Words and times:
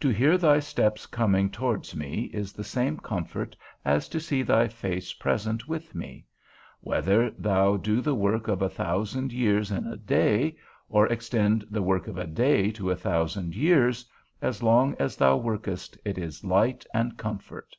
To 0.00 0.10
hear 0.10 0.36
thy 0.36 0.58
steps 0.60 1.06
coming 1.06 1.48
towards 1.48 1.96
me 1.96 2.24
is 2.34 2.52
the 2.52 2.62
same 2.62 2.98
comfort 2.98 3.56
as 3.82 4.10
to 4.10 4.20
see 4.20 4.42
thy 4.42 4.68
face 4.68 5.14
present 5.14 5.66
with 5.66 5.94
me; 5.94 6.26
whether 6.82 7.30
thou 7.30 7.78
do 7.78 8.02
the 8.02 8.14
work 8.14 8.46
of 8.46 8.60
a 8.60 8.68
thousand 8.68 9.32
years 9.32 9.70
in 9.70 9.86
a 9.86 9.96
day, 9.96 10.58
or 10.90 11.06
extend 11.06 11.64
the 11.70 11.80
work 11.82 12.08
of 12.08 12.18
a 12.18 12.26
day 12.26 12.70
to 12.72 12.90
a 12.90 12.94
thousand 12.96 13.56
years, 13.56 14.04
as 14.42 14.62
long 14.62 14.96
as 14.98 15.16
thou 15.16 15.38
workest, 15.38 15.96
it 16.04 16.18
is 16.18 16.44
light 16.44 16.84
and 16.92 17.16
comfort. 17.16 17.74